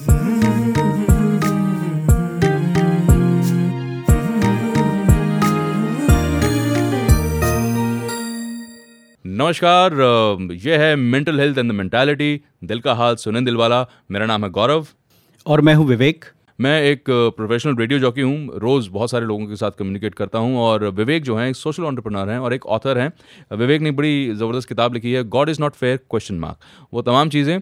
[0.00, 0.10] नमस्कार
[10.52, 14.50] यह है mental health and the mentality दिल का हाल सुने दिलवाला मेरा नाम है
[14.50, 14.86] गौरव।
[15.46, 16.24] और मैं हूँ विवेक।
[16.58, 20.56] मैं एक प्रोफेशनल रेडियो जॉकी हूँ, रोज़ बहुत सारे लोगों के साथ कम्युनिकेट करता हूँ
[20.58, 23.12] और विवेक जो हैं, एक सोशल ऑन्टरप्रनर हैं और एक ऑथर हैं।
[23.56, 26.58] विवेक ने बड़ी ज़बरदस्त किताब लिखी है God is not fair question mark
[26.92, 27.60] वो तमाम चीज़ें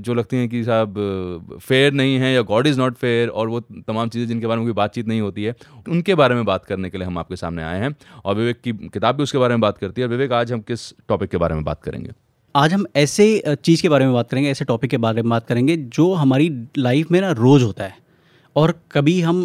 [0.00, 3.60] जो लगती हैं कि साहब फेयर नहीं है या गॉड इज़ नॉट फेयर और वो
[3.60, 5.54] तमाम चीज़ें जिनके बारे में कोई बातचीत नहीं होती है,
[5.88, 7.94] उनके बारे में बात करने के लिए हम आपके सामने आए हैं
[8.24, 10.92] और विवेक की किताब भी उसके बारे में बात करती है विवेक आज हम किस
[11.08, 12.10] टॉपिक के बारे में बात करेंगे।
[12.54, 15.46] आज हम ऐसे चीज़ के बारे में बात करेंगे ऐसे टॉपिक के बारे में बात
[15.46, 16.48] करेंगे जो हमारी
[16.78, 17.96] लाइफ में ना रोज़ होता है।
[18.56, 19.42] और कभी हम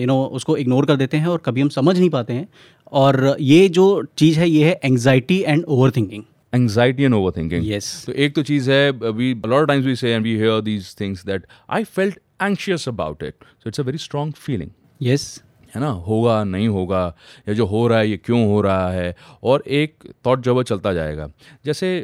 [0.00, 2.48] यू नो उसको इग्नोर कर देते हैं और कभी हम समझ नहीं पाते हैं।
[2.92, 3.86] और ये जो
[4.18, 8.34] चीज़ है ये है anxiety and over thinking anxiety and over thinking yes तो एक
[8.34, 11.84] तो चीज़ है we lot times we say and we hear these things that I
[11.84, 14.70] felt anxious about it so it's a very strong feeling
[15.02, 15.42] yes
[15.74, 17.02] है ना होगा नहीं होगा
[17.48, 20.64] या जो हो रहा है ये क्यों हो रहा है और एक थॉट जो है
[20.64, 21.28] चलता जाएगा।
[21.64, 21.96] जैसे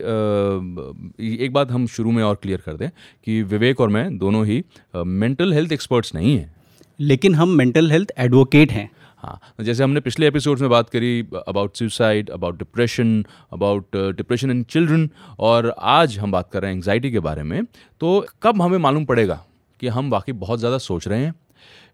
[1.38, 2.88] एक बात हम शुरू में और क्लियर कर दें
[3.26, 4.62] कि विवेक और मैं दोनों ही
[4.96, 6.54] मेंटल हेल्थ एक्सपर्ट्स नहीं हैं।
[6.98, 11.76] लेकिन हम मेंटल हेल्थ एडवोकेट हैं। हाँ जैसे हमने पिछले एपिसोड्स में बात करी about
[11.76, 15.08] suicide about depression about depression in children
[15.40, 17.64] और आज हम बात कर रहे हैं एंगजाइटी के बारे में
[18.00, 19.40] तो कब हमें मालूम पड़ेगा
[19.80, 21.34] कि हम वाकई बहुत ज़्यादा सोच रहे हैं?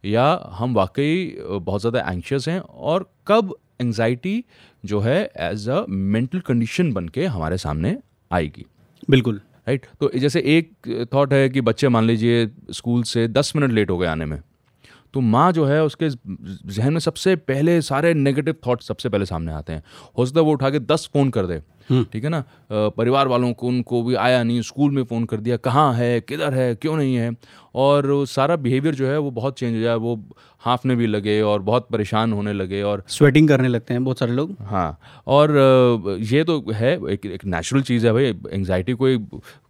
[0.04, 4.44] या हम वाकई बहुत ज़्यादा एंशियस हैं और कब एंजाइटी
[4.84, 7.98] जो है एज अ मेंटल कंडीशन बन के हमारे सामने
[8.32, 8.66] आएगी
[9.10, 10.00] बिल्कुल राइट right?
[10.00, 10.72] तो जैसे एक
[11.14, 14.42] थॉट है कि बच्चे मान लीजिए स्कूल से दस मिनट लेट हो गए आने में
[15.14, 16.08] तो माँ जो है उसके
[16.72, 19.82] जहन में सबसे पहले सारे नेगेटिव थॉट सबसे पहले सामने आते हैं
[20.18, 22.44] हो सकता है वो उठा के दस फ़ोन कर दे। ठीक है ना?
[22.70, 26.20] परिवार वालों को उनको भी आया नहीं स्कूल में फ़ोन कर दिया कहाँ है?
[26.20, 26.74] किधर है?
[26.74, 27.34] क्यों नहीं है?
[27.74, 30.20] और सारा बिहेवियर जो है वो बहुत चेंज हो जाए वो
[30.62, 34.32] हाफने भी लगे और बहुत परेशान होने लगे और स्वेटिंग करने लगते हैं बहुत सारे
[34.32, 39.18] लोग। हाँ और ये तो है एक एक नेचुरल चीज़ है भाई एंगजाइटी कोई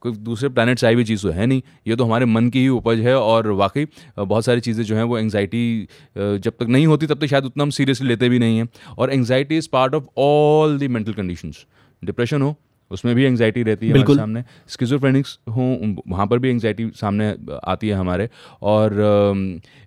[0.02, 2.60] कोई दूसरे प्लानट से आई हुई चीज़ तो है नहीं। ये तो हमारे मन की
[2.60, 3.86] ही उपज है और वाकई
[4.18, 7.62] बहुत सारी चीज़ें जो हैं वो एंगजाइटी जब तक नहीं होती तब तक शायद उतना
[7.62, 11.64] हम सीरियसली लेते भी नहीं हैं। और anxiety is part of all the mental conditions
[12.02, 12.54] depression हो
[12.90, 15.62] उसमें भी एंगजाइटी रहती है हमारे सामने। स्किजोफ्रेनिक्स हो
[16.08, 18.28] वहाँ पर भी एंगजाइटी सामने आती है हमारे।
[18.62, 18.94] और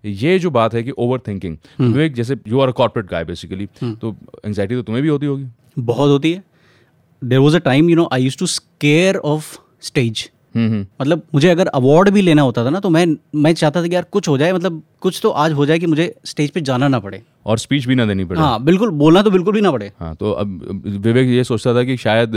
[0.05, 3.67] ये जो बात है कि ओवर थिंकिंग विवेक जैसे you are a corporate guy basically
[3.83, 4.15] तो
[4.45, 5.45] एंगजाइटी तो तुम्हें भी होती होगी।
[5.77, 6.43] बहुत होती है।
[7.21, 11.67] There was a time you know I use to scare of stage मतलब मुझे अगर
[11.67, 13.05] अवार्ड भी लेना होता था ना तो मैं
[13.35, 15.85] मैं चाहता था कि यार कुछ हो जाए मतलब कुछ तो आज हो जाए कि
[15.85, 19.21] मुझे स्टेज पे जाना ना पड़े। और स्पीच भी ना देनी पड़े। हाँ बिल्कुल बोलना
[19.21, 22.35] तो बिल्कुल भी ना पड़े। हाँ तो अब विवेक ये सोचता था कि शायद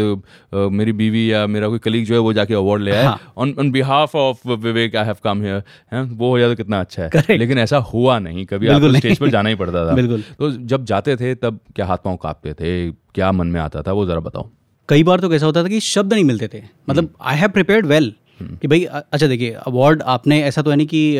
[0.54, 3.54] आ, मेरी बीवी या मेरा कोई कलीग जो है वो जाके अवार्ड ले आए। On
[3.58, 5.62] on behalf of Vivek I have come here
[5.92, 6.02] हैं?
[6.02, 7.38] वो हो जाए तो कितना अच्छा है। Correct.
[7.38, 10.84] लेकिन ऐसा हुआ नहीं कभी आपको स्टेज पर जाना ही पड़ता था। बिल्कुल। तो जब
[10.84, 14.20] जाते थे तब क्या हाथ पाँव कांपते थे क्या मन में आता था वो ज़रा
[14.20, 14.50] बताओ।
[14.88, 17.86] कई बार तो कैसा होता था कि शब्द नहीं मिलते थे। मतलब आई हैव प्रिपेयर्ड
[17.86, 21.16] वेल कि भाई अच्छा देखिए अवार्ड आपने ऐसा तो है नहीं कि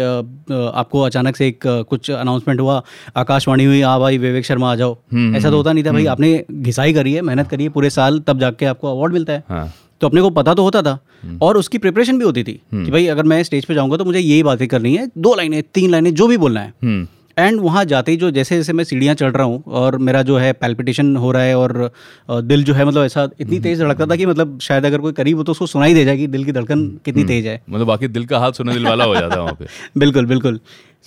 [0.75, 2.83] आपको अचानक से एक कुछ अनाउंसमेंट हुआ
[3.17, 6.03] आकाशवाणी हुई हाँ भाई विवेक शर्मा आ जाओ। हम्म, ऐसा तो होता नहीं था भाई
[6.03, 9.33] हम्म। आपने घिसाई करी है मेहनत करी है पूरे साल तब जाके आपको अवार्ड मिलता
[9.33, 12.43] है। हाँ। तो अपने को पता तो होता था हम्म। और उसकी प्रिपरेशन भी होती
[12.45, 15.35] थी कि भाई अगर मैं स्टेज पे जाऊँगा तो मुझे यही बातें करनी है दो
[15.35, 17.06] लाइनें तीन लाइनें जो भी बोलना है।
[17.38, 20.37] एंड वहाँ जाते ही जो जैसे जैसे मैं सीढ़ियाँ चढ़ रहा हूँ और मेरा जो
[20.37, 21.91] है पैल्पिटेशन हो रहा है और
[22.31, 25.37] दिल जो है मतलब ऐसा इतनी तेज़ धड़कता था कि मतलब शायद अगर कोई करीब
[25.37, 28.09] हो तो उसको सुनाई दे जाएगी दिल की धड़कन कितनी हम्म। तेज़ है। मतलब बाकी
[28.09, 29.66] दिल का हाथ सुना दिल वाला हो जाता है वहाँ पे।
[29.99, 30.60] बिल्कुल बिल्कुल।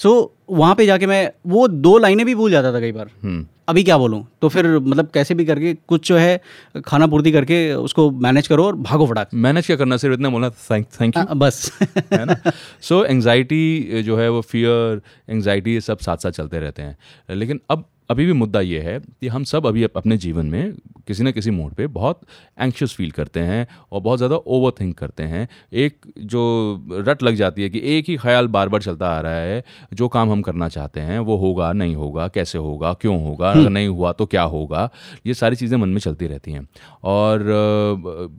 [0.04, 3.10] सो so, वहाँ पे जाके मैं वो दो लाइनें भी भूल जाता था कई बार।
[3.24, 4.28] हम्म। अभी क्या बोलूँ?
[4.42, 6.42] तो फिर मतलब कैसे भी करके कुछ जो है
[6.86, 9.98] खाना पूर्ति करके उसको मैनेज करो और भागो फटाक। मैनेज क्या करना?
[9.98, 12.52] सिर्फ़ इतना बोलना थैंक थैंक यू बस। है ना?
[12.82, 16.98] सो एंगजाइटी जो है वो फियर एंगजाइटी ये सब साथ साथ चलते रहते हैं।
[17.36, 20.74] लेकिन अब अभी भी मुद्दा ये है कि हम सब अभी अपने जीवन में
[21.08, 22.20] किसी न किसी मोड पे बहुत
[22.58, 26.44] एंक्शस फील करते हैं और बहुत ज़्यादा ओवर थिंक करते हैं एक जो
[27.02, 29.64] रट लग जाती है कि एक ही ख्याल बार बार चलता आ रहा है
[29.94, 33.60] जो काम हम करना चाहते हैं वो होगा नहीं होगा कैसे होगा क्यों होगा अगर
[33.60, 34.90] हम्म। नहीं हुआ तो क्या होगा
[35.26, 36.68] ये सारी चीज़ें मन में चलती रहती हैं
[37.06, 37.46] और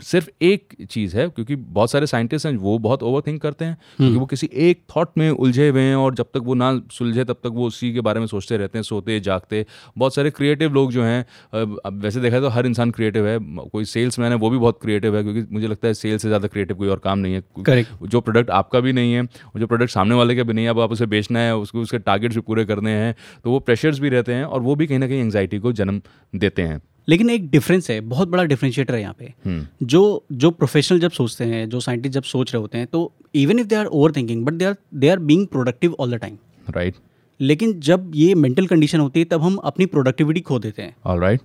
[0.04, 3.74] सिर्फ़ एक चीज़ है क्योंकि बहुत सारे साइंटिस्ट हैं वो बहुत ओवर थिंक करते हैं
[3.74, 6.72] क्योंकि हम्म। वो किसी एक थाट में उलझे हुए हैं और जब तक वो ना
[6.92, 9.61] सुलझे तब तक वो उसी के बारे में सोचते रहते हैं सोते जागते
[9.98, 11.24] बहुत सारे क्रिएटिव लोग जो हैं
[11.54, 13.38] अब वैसे देखा तो हर इंसान क्रिएटिव है
[13.68, 16.28] कोई सेल्स मैन है वो भी बहुत क्रिएटिव है क्योंकि मुझे लगता है सेल से
[16.28, 18.08] ज़्यादा क्रिएटिव कोई और काम नहीं है। Correct.
[18.08, 19.24] जो प्रोडक्ट आपका भी नहीं है
[19.58, 21.98] जो प्रोडक्ट सामने वाले का भी नहीं है अब आप उसे बेचना है उसको उसके
[22.00, 23.14] टारगेट्स भी पूरे करने हैं
[23.44, 26.00] तो वो प्रेशर्स भी रहते हैं और वो भी कहीं ना कहीं एंगजाइटी को जन्म
[26.34, 30.50] देते हैं। लेकिन एक डिफरेंस है बहुत बड़ा डिफरेंशिएटर है यहाँ पे। हम्म। जो जो
[30.50, 33.00] प्रोफेशनल जब सोचते हैं जो साइंटिस्ट जब सोच रहे होते हैं तो
[33.34, 36.18] even if they are over thinking but they are they are being productive all the
[36.18, 36.36] time
[36.70, 36.94] right
[37.42, 41.20] लेकिन जब ये मेंटल कंडीशन होती है तब हम अपनी प्रोडक्टिविटी खो देते हैं। ऑल
[41.20, 41.40] राइट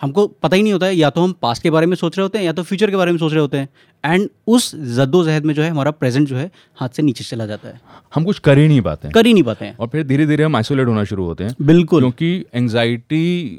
[0.00, 2.22] हमको पता ही नहीं होता है या तो हम पास्ट के बारे में सोच रहे
[2.22, 3.68] होते हैं या तो फ्यूचर के बारे में सोच रहे होते हैं।
[4.04, 7.68] एंड उस जद्दोजहद में जो है हमारा प्रेजेंट जो है हाथ से नीचे चला जाता
[7.68, 7.80] है।
[8.14, 10.26] हम कुछ कर ही नहीं पाते हैं। कर ही नहीं पाते हैं। और फिर धीरे
[10.26, 13.58] धीरे हम आइसोलेट होना शुरू होते हैं। बिल्कुल। क्योंकि एंजाइटी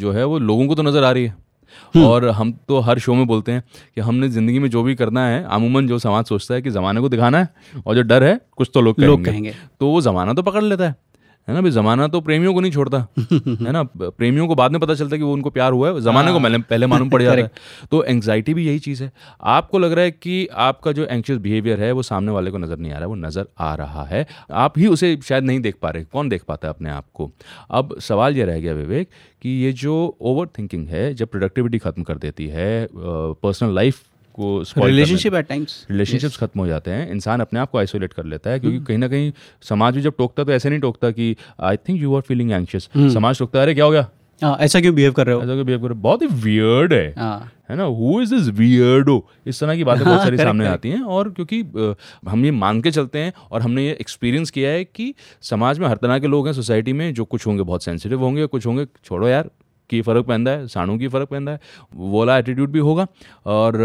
[0.00, 1.34] जो है वो लोगों को तो नज़र आ रही है।
[1.94, 3.62] हम्म। और हम तो हर शो में बोलते हैं
[3.94, 7.00] कि हमने ज़िंदगी में जो भी करना है अमूमन जो समाज सोचता है कि ज़माने
[7.00, 10.00] को दिखाना है और जो डर है कुछ तो लोग लोग कहेंगे। कहेंगे। तो वो
[10.00, 10.94] ज़माना तो पकड़ लेता है।
[11.48, 11.60] है ना?
[11.60, 13.82] भाई ज़माना तो प्रेमियों को नहीं छोड़ता। है ना?
[13.96, 16.40] प्रेमियों को बाद में पता चलता है कि वो उनको प्यार हुआ है। ज़माने को
[16.40, 17.50] पहले पहले मालूम पड़ जाता है।
[17.90, 19.10] तो एंग्जाइटी भी यही चीज़ है।
[19.42, 22.78] आपको लग रहा है कि आपका जो एंक्शियस बिहेवियर है वो सामने वाले को नज़र
[22.78, 25.76] नहीं आ रहा है वो नज़र आ रहा है। आप ही उसे शायद नहीं देख
[25.82, 27.30] पा रहे। कौन देख पाता है अपने आप को?
[27.70, 29.08] अब सवाल ये रह गया विवेक
[29.42, 34.00] कि ये जो ओवर थिंकिंग है जब प्रोडक्टिविटी ख़त्म कर देती है पर्सनल लाइफ
[34.34, 38.24] को रिलेशनशिप एट टाइम्स रिलेशनशिप्स खत्म हो जाते हैं। इंसान अपने आप को आइसोलेट कर
[38.24, 39.32] लेता है क्योंकि कहीं ना कहीं
[39.62, 42.88] समाज भी जब टोकता तो ऐसे नहीं टोकता कि I think you are feeling anxious
[43.14, 44.08] समाज टोकता है अरे क्या हो गया?
[44.42, 45.42] हाँ ऐसा क्यों बिहेव कर रहे हो?
[45.42, 46.02] ऐसा क्यों behave कर रहे हो?
[46.02, 47.84] बहुत ही वियर्ड है। हाँ। है ना?
[47.84, 50.66] हु इज़ दिस वियर्डो इस तरह की बातें बहुत हाँ, सारी correct, सामने.
[50.66, 51.60] आती हैं और क्योंकि
[52.28, 55.88] हम ये मान के चलते हैं और हमने ये एक्सपीरियंस किया है कि समाज में
[55.88, 58.86] हर तरह के लोग हैं सोसाइटी में जो कुछ होंगे बहुत सेंसिटिव होंगे कुछ होंगे
[59.04, 59.50] छोड़ो यार
[59.90, 61.60] की फ़र्क पैदा है साणु की फ़र्क पैदा है
[62.12, 63.06] वोला एटीट्यूड भी होगा
[63.46, 63.78] और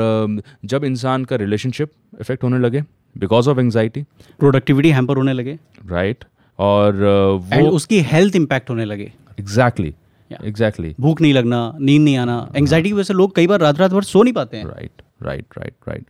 [0.65, 1.91] जब इंसान का रिलेशनशिप
[2.21, 2.81] इफ़ेक्ट होने लगे
[3.15, 4.03] because of anxiety
[4.39, 6.31] productivity hamper होने लगे राइट right.
[6.59, 9.91] और वो And उसकी हेल्थ इम्पैक्ट होने लगे exactly exactly.
[9.91, 9.93] Exactly
[10.31, 10.47] Yeah.
[10.47, 10.93] exactly.
[10.99, 13.91] भूख नहीं लगना नींद नहीं आना एंगजाइटी की वजह से लोग कई बार रात रात
[13.91, 16.05] भर सो नहीं पाते हैं राइट राइट राइट राइट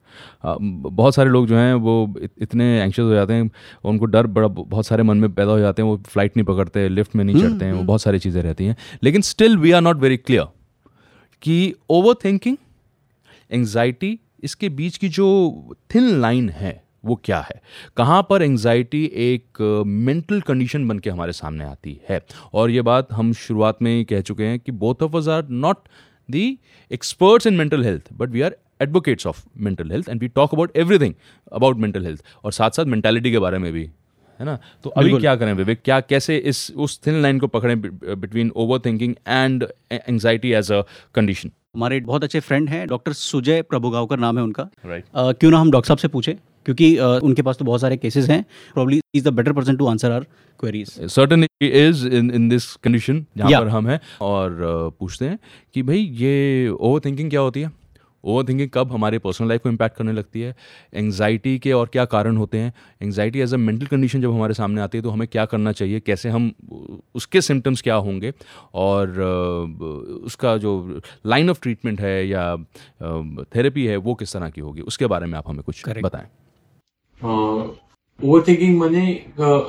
[0.83, 3.49] बहुत सारे लोग जो हैं वो इत- इतने एंशियस हो जाते हैं
[3.85, 6.89] उनको डर बड़ा बहुत सारे मन में पैदा हो जाते हैं वो फ़्लाइट नहीं पकड़ते
[6.89, 9.81] लिफ्ट में नहीं चढ़ते हैं वो बहुत सारी चीज़ें रहती हैं। लेकिन still we are
[9.81, 10.45] not very clear
[11.41, 12.57] कि ओवर थिंकिंग
[13.51, 15.27] एंग्जाइटी इसके बीच की जो
[15.95, 17.61] थिन लाइन है वो क्या है?
[17.97, 22.21] कहाँ पर एंग्जाइटी एक मेंटल कंडीशन बन के हमारे सामने आती है?
[22.53, 25.47] और ये बात हम शुरुआत में ही कह चुके हैं कि both of us are
[25.49, 25.77] not
[26.31, 26.59] the
[26.91, 30.77] experts in mental health but we are advocates of mental health and we talk about
[30.77, 31.13] everything
[31.51, 33.89] about mental health और साथ साथ मेंटालिटी के बारे में भी
[34.39, 34.57] है ना?
[34.83, 35.79] तो अभी क्या करें विवेक?
[35.85, 40.81] क्या कैसे इस उस थिन लाइन को पकड़ें between over thinking and anxiety as a
[41.15, 45.51] condition हमारे बहुत अच्छे फ्रेंड हैं डॉक्टर सुजय प्रभुगावकर नाम है उनका। राइट अ, क्यों
[45.51, 46.33] ना हम डॉक्टर साहब से पूछें?
[46.65, 48.43] क्योंकि अ, उनके पास तो बहुत सारे केसेस हैं।
[48.73, 50.25] Probably is the better person to answer our
[50.59, 55.39] queries certain is in in this condition जहाँ पर हम हैं। और uh, पूछते हैं
[55.73, 57.71] कि भाई ये ओवर थिंकिंग क्या होती है?
[58.23, 60.55] ओवर थिंकिंग कब हमारे पर्सनल लाइफ को इम्पैक्ट करने लगती है।
[60.93, 62.73] एंग्जाइटी के और क्या कारण होते हैं?
[63.01, 65.99] Anxiety as a mental condition जब हमारे सामने आती है तो हमें क्या करना चाहिए?
[65.99, 66.51] कैसे हम
[67.15, 68.33] उसके सिम्टम्स क्या होंगे?
[68.75, 69.19] और
[70.25, 72.55] उसका जो लाइन ऑफ़ ट्रीटमेंट है या
[73.55, 74.81] थेरेपी है वो किस तरह की होगी?
[74.83, 76.05] उसके बारे में आप हमें कुछ Correct.
[76.05, 76.27] बताएँ।
[78.19, 79.01] ओवर थिंकिंग माने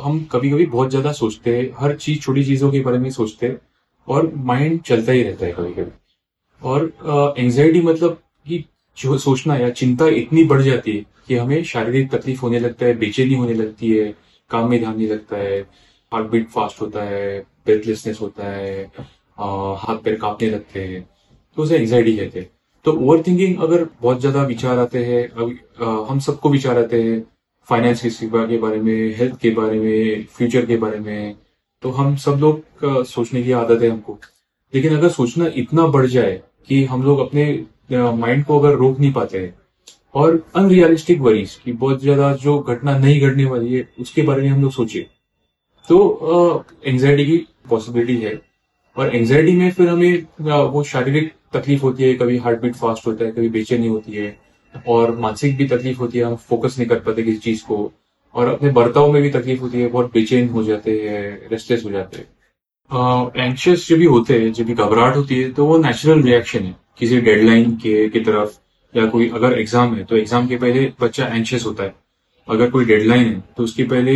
[0.02, 3.46] हम कभी कभी बहुत ज़्यादा सोचते हैं हर चीज़ छोटी चीज़ों के बारे में सोचते
[3.46, 3.58] हैं
[4.08, 5.90] और माइंड चलता ही रहता है कभी कभी
[6.62, 8.20] और एंजाइटी मतलब
[8.98, 12.94] जो सोचना या चिंता इतनी बढ़ जाती है कि हमें शारीरिक तकलीफ़ होने लगता है
[12.98, 14.14] बेचैनी होने लगती है
[14.50, 15.60] काम में ध्यान नहीं लगता है
[16.12, 18.84] हार्ट बीट फास्ट होता है ब्रेथलेसनेस होता है
[19.38, 19.44] अ,
[19.78, 21.08] हाथ पैर कांपने लगते हैं
[21.56, 22.50] तो उसे एंजाइटी कहते हैं।
[22.84, 27.02] तो ओवर थिंकिंग अगर बहुत ज़्यादा विचार आते हैं अभी, अ, हम सबको विचार आते
[27.02, 27.22] हैं
[27.68, 31.34] फाइनेंस के बारे में हेल्थ के बारे में फ्यूचर के बारे में
[31.82, 34.18] तो हम सब लोग सोचने की आदत है हमको।
[34.74, 37.44] लेकिन अगर सोचना इतना बढ़ जाए कि हम लोग अपने
[37.92, 39.54] माइंड को अगर रोक नहीं पाते हैं।
[40.14, 44.48] और अनरियलिस्टिक वरीज की बहुत ज़्यादा जो घटना नहीं घटने वाली है, उसके बारे में
[44.48, 45.06] हम लोग सोचे।
[45.88, 47.36] तो एंजाइटी की
[47.70, 48.40] पॉसिबिलिटी है।
[48.96, 50.24] और एंजाइटी में फिर हमें
[50.70, 54.36] वो शारीरिक तकलीफ़ होती है, कभी हार्ट बीट फास्ट होता है, कभी बेचैनी होती है।
[54.88, 57.92] और मानसिक भी तकलीफ़ होती है, हम फोकस नहीं कर पाते किसी चीज़ को।
[58.34, 61.90] और अपने बर्ताव में भी तकलीफ़ होती है, बहुत बेचैन हो जाते हैं रेस्टलेस हो
[61.90, 62.26] जाते हैं।
[62.90, 66.74] एंशियस जो भी होते हैं, जब भी घबराहट होती है तो वो नेचुरल रिएक्शन है।
[66.98, 68.52] किसी डेडलाइन के, की तरफ़,
[68.94, 71.94] या कोई अगर एग्ज़ाम है तो एग्ज़ाम के पहले बच्चा एंशियस होता है।
[72.48, 74.12] अगर कोई डेडलाइन है तो उसके पहले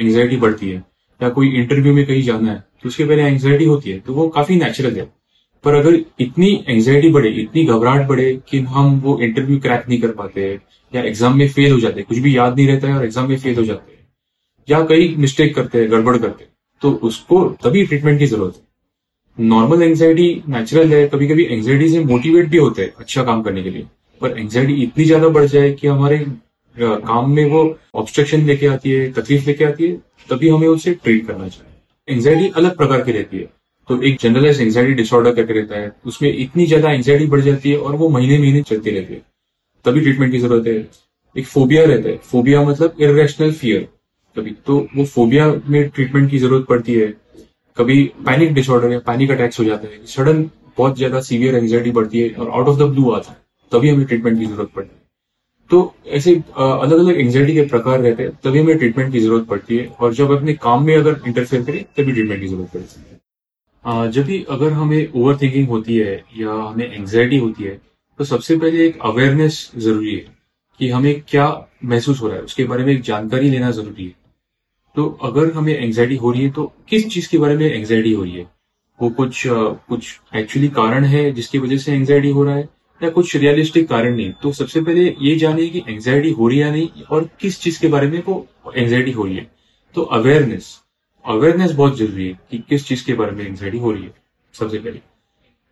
[0.00, 0.82] एंजाइटी बढ़ती है।
[1.20, 4.28] या कोई इंटरव्यू में कहीं जाना है तो उसके पहले एंजाइटी होती है। तो वो
[4.30, 5.08] काफ़ी नेचुरल है।
[5.64, 10.12] पर अगर इतनी एंजाइटी बढ़े, इतनी घबराहट बढ़े, कि हम वो इंटरव्यू क्रैक नहीं कर
[10.12, 10.48] पाते,
[10.92, 13.36] या एग्ज़ाम में फेल हो जाते, कुछ भी याद नहीं रहता है और एग्ज़ाम में
[13.38, 14.06] फेल हो जाते हैं।
[14.68, 16.49] या कई मिस्टेक करते हैं, गड़बड़ करते हैं।
[16.82, 18.68] तो उसको तभी ट्रीटमेंट की ज़रूरत है।
[19.38, 23.62] नॉर्मल एंग्जाइटी नेचुरल है कभी कभी एंजाइटी से मोटिवेट भी होते हैं अच्छा काम करने
[23.62, 23.86] के लिए।
[24.20, 26.18] पर एंजाइटी इतनी ज़्यादा बढ़ जाए कि हमारे
[26.76, 27.62] काम में वो
[27.94, 29.96] ऑब्स्ट्रक्शन लेके आती है, तकलीफ़ लेके आती है,
[30.28, 33.48] तभी हमें उसे ट्रीट करना चाहिए। एंजाइटी अलग प्रकार की रहती है।
[33.88, 37.78] तो एक जनरलाइज एंग्जाइटी डिसऑर्डर करके रहता है, उसमें इतनी ज़्यादा एंग्जाइटी बढ़ जाती है
[37.78, 39.22] और वो महीने महीने चलती रहती है।
[39.84, 40.74] तभी ट्रीटमेंट की ज़रूरत है।
[41.36, 43.88] एक फोबिया रहता है। फोबिया मतलब इरेशनल फियर
[44.40, 47.06] कभी तो वो फोबिया में ट्रीटमेंट की ज़रूरत पड़ती है।
[47.76, 50.42] कभी पैनिक डिसऑर्डर या पैनिक अटैक्स हो जाते हैं। सडन
[50.78, 53.36] बहुत ज़्यादा सीवियर एंग्जाइटी बढ़ती है और आउट ऑफ़ द ब्लू आता है।
[53.72, 54.98] तभी हमें ट्रीटमेंट की ज़रूरत पड़ती है।
[55.70, 59.76] तो ऐसे अलग अलग एंग्जाइटी के प्रकार रहते हैं, तभी हमें ट्रीटमेंट की ज़रूरत पड़ती
[59.76, 64.10] है और जब अपने काम में अगर इंटरफेयर करें, तभी ट्रीटमेंट की ज़रूरत पड़ती है।
[64.10, 67.80] जब भी अगर हमें ओवर थिंकिंग होती है या हमें एंग्जाइटी होती है
[68.18, 70.24] तो सबसे पहले एक अवेयरनेस ज़रूरी है
[70.80, 71.46] कि हमें क्या
[71.84, 74.14] महसूस हो रहा है। उसके बारे में एक जानकारी लेना ज़रूरी है।
[74.94, 78.22] तो अगर हमें एंग्जाइटी हो रही है तो किस चीज़ के बारे में एंग्जाइटी हो
[78.22, 78.46] रही है?
[78.98, 82.68] वो कुछ कुछ एक्चुअली कारण है जिसकी वजह से एंग्जाइटी हो रहा है,
[83.00, 84.32] या कुछ रियलिस्टिक कारण नहीं?
[84.32, 87.80] तो सबसे पहले ये जानिए कि एंग्जाइटी हो रही है या नहीं, और किस चीज़
[87.80, 89.50] के बारे में वो एंग्जाइटी हो रही है।
[89.94, 90.76] तो अवेयरनेस
[91.24, 94.14] अवेयरनेस बहुत ज़रूरी है कि किस चीज़ के बारे में एंग्जाइटी हो रही है,
[94.54, 95.00] सबसे पहले।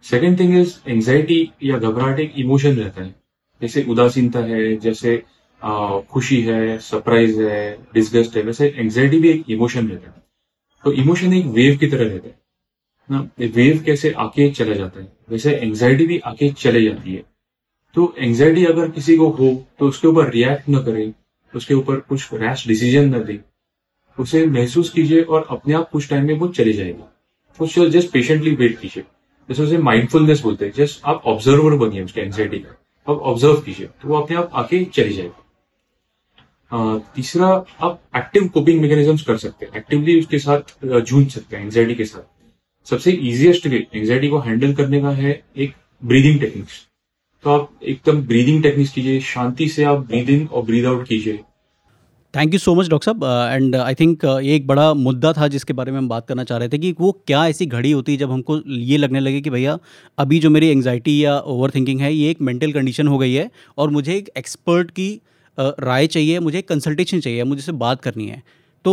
[0.05, 3.15] सेकेंड थिंग इज़ एंग्जाइटी या घबराहट एक इमोशन रहता है।
[3.61, 5.23] जैसे उदासीनता है, जैसे
[5.63, 10.23] खुशी है सरप्राइज़ है डिस्गस्ट है, वैसे एंग्जाइटी भी एक इमोशन रहता है।
[10.85, 12.39] तो इमोशन एक वेव की तरह रहता है।
[13.09, 15.13] ना वेव कैसे आके चला जाता है?
[15.31, 17.25] वैसे एंग्जाइटी भी आके चले जाती है।
[17.95, 21.13] तो एंग्जाइटी अगर किसी को हो तो उसके ऊपर रिएक्ट न करे,
[21.53, 23.39] उसके ऊपर कुछ रैश डिसीज़न न दे,
[24.19, 27.03] उसे महसूस कीजिए और अपने आप कुछ टाइम में वो चले जाएगी।
[27.59, 29.05] कुछ जस्ट पेशेंटली वेट कीजिए।
[29.49, 33.87] जैसे उसे माइंडफुलनेस बोलते हैं जस्ट आप ऑब्जर्वर बनिए उसके एंग्जाइटी का, आप ऑब्ज़र्व कीजिए
[33.87, 35.43] तो वो अपने आप आके चली जाएगी।
[36.71, 37.47] तीसरा,
[37.81, 42.05] आप एक्टिव कोपिंग मैकेनिज्म्स कर सकते हैं। एक्टिवली उसके साथ जूझ सकते हैं एंग्जाइटी के
[42.05, 45.73] साथ। सबसे इजिएस्ट वे एंग्जाइटी को हैंडल करने का है एक
[46.03, 46.87] ब्रीदिंग टेक्निक्स
[47.45, 51.39] तो आप एकदम ब्रीदिंग टेक्निक्स कीजिए, शांति से आप ब्रीदिंग और ब्रीद आउट कीजिए।
[52.35, 55.73] Thank you so much doctor साहब। एंड आई थिंक ये एक बड़ा मुद्दा था जिसके
[55.73, 58.19] बारे में हम बात करना चाह रहे थे कि वो क्या ऐसी घड़ी होती है
[58.19, 59.79] जब हमको ये लगने लगे कि भैया,
[60.19, 63.51] अभी जो मेरी एंग्जाइटी या ओवर थिंकिंग है, ये एक मेंटल कंडीशन हो गई है
[63.79, 65.11] और मुझे एक एक्सपर्ट की
[65.61, 68.43] राय चाहिए मुझे कंसल्टेशन चाहिए मुझे से बात करनी है।
[68.85, 68.93] तो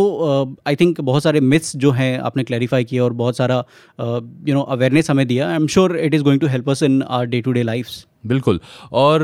[0.66, 3.56] आई uh, थिंक बहुत सारे मिथ्स जो हैं आपने क्लैरिफाई किया और बहुत सारा
[4.00, 7.02] यू नो अवेयरनेस हमें दिया। I am sure it is going to help us in
[7.02, 7.88] our day to day life
[8.26, 8.60] बिल्कुल।
[8.92, 9.20] और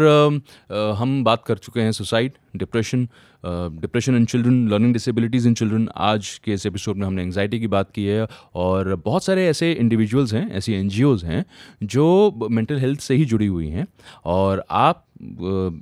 [0.71, 3.09] uh, हम बात कर चुके हैं suicide depression
[3.81, 7.67] depression in children learning disabilities in children आज के इस एपिसोड में हमने एंगजाइटी की
[7.67, 10.91] बात की है और बहुत सारे ऐसे इंडिविजुअल्स हैं ऐसी एन
[11.25, 11.45] हैं
[11.83, 13.87] जो मेंटल हेल्थ से ही जुड़ी हुई हैं
[14.25, 15.07] और आप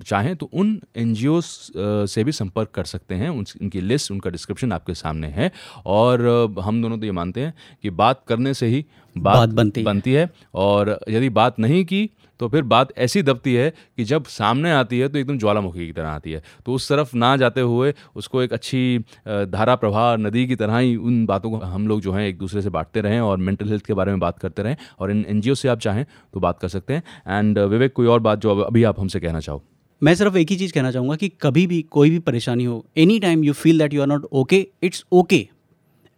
[0.06, 4.72] चाहें तो उन एन से भी संपर्क कर सकते हैं। उन उनकी लिस्ट उनका डिस्क्रिप्शन
[4.72, 5.52] आपके सामने है
[5.86, 6.20] और
[6.60, 8.86] हम दोनों तो ये मानते हैं कि बात करने से ही
[9.18, 12.10] बात, बात बनती, बनती है और यदि बात नहीं की
[12.40, 15.92] तो फिर बात ऐसी दबती है कि जब सामने आती है तो एकदम ज्वालामुखी की
[15.92, 18.98] तरह आती है। तो उस तरफ़ ना जाते हुए उसको एक अच्छी
[19.28, 22.62] धारा प्रवाह नदी की तरह ही उन बातों को हम लोग जो हैं एक दूसरे
[22.62, 25.54] से बांटते रहें और मेंटल हेल्थ के बारे में बात करते रहें और इन एनजीओ
[25.54, 28.84] से आप चाहें तो बात कर सकते हैं। एंड विवेक, कोई और बात जो अभी
[28.84, 29.62] आप हमसे कहना चाहो?
[30.02, 33.18] मैं सिर्फ़ एक ही चीज़ कहना चाहूँगा कि कभी भी कोई भी परेशानी हो any
[33.20, 35.46] time you feel that you are not okay it's okay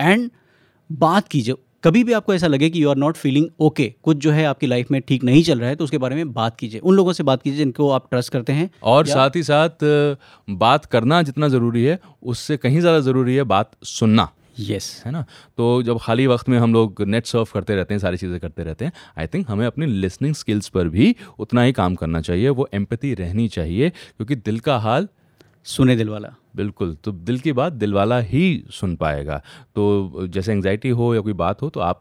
[0.00, 0.30] and
[0.90, 4.30] बात कीजिए कभी भी आपको ऐसा लगे कि you are not feeling okay कुछ जो
[4.30, 6.80] है आपकी लाइफ में ठीक नहीं चल रहा है तो उसके बारे में बात कीजिए।
[6.80, 9.84] उन लोगों से बात कीजिए जिनको आप ट्रस्ट करते हैं। और साथ ही साथ
[10.48, 14.28] बात करना जितना ज़रूरी है उससे कहीं ज़्यादा ज़रूरी है बात सुनना।
[14.60, 15.06] Yes yes.
[15.06, 15.24] है ना?
[15.58, 18.62] तो जब खाली वक्त में हम लोग नेट सर्फ करते रहते हैं सारी चीज़ें करते
[18.62, 22.48] रहते हैं आई थिंक हमें अपनी लिसनिंग स्किल्स पर भी उतना ही काम करना चाहिए
[22.50, 25.08] वो एम्पति रहनी चाहिए क्योंकि दिल का हाल
[25.66, 29.40] सुने दिल वाला। बिल्कुल तो दिल की बात दिल वाला ही सुन पाएगा।
[29.74, 32.00] तो जैसे एंगजाइटी हो या कोई बात हो तो आप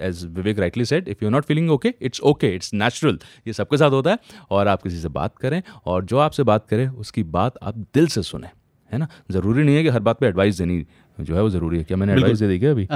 [0.00, 3.76] as Vivek rightly said if you not feeling okay it's okay it's natural ये सबके
[3.76, 4.18] साथ होता है
[4.50, 8.06] और आप किसी से बात करें और जो आपसे बात करें, उसकी बात आप दिल
[8.08, 8.46] से सुने,
[8.90, 9.08] है ना?
[9.30, 10.84] ज़रूरी नहीं है कि हर बात पे एडवाइस देनी
[11.20, 12.84] जो है वो ज़रूरी है। क्या मैंने एडवाइस दे दी क्या अभी?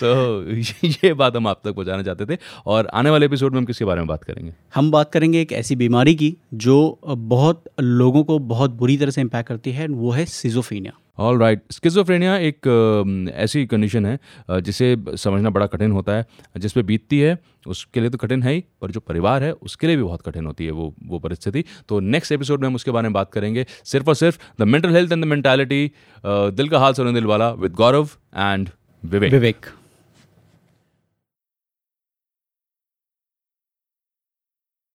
[0.00, 0.42] तो
[0.86, 3.84] ये बात हम आप तक पहुंचाना चाहते थे। और आने वाले एपिसोड में हम किसके
[3.84, 4.54] बारे में बात करेंगे?
[4.74, 9.20] हम बात करेंगे एक ऐसी बीमारी की जो बहुत लोगों को बहुत बुरी तरह से
[9.20, 15.50] इम्पैक्ट करती है वो है सिजोफीनिया ऑल राइट स्किजोफ्रेनिया एक ऐसी कंडीशन है जिसे समझना
[15.50, 18.90] बड़ा कठिन होता है, जिस पे बीतती है, उसके लिए तो कठिन है ही, पर
[18.90, 22.32] जो परिवार है, उसके लिए भी बहुत कठिन होती है वो वो परिस्थिति। तो नेक्स्ट
[22.32, 25.24] एपिसोड में हम उसके बारे में बात करेंगे। सिर्फ़ और सिर्फ़ the mental health and
[25.24, 25.90] the mentality
[26.24, 28.68] दिल का हाल सुन दिल वाला with Gaurav and
[29.02, 29.66] Vivek Vivek